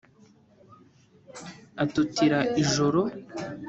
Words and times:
atutira 1.83 2.39
ijoro 2.61 3.01